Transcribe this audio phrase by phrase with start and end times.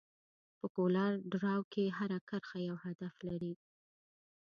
[0.57, 3.53] په کولر ډراو کې هره کرښه یو هدف لري.